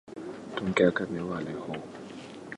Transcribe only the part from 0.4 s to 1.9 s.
تم کیا کرنے والے ہو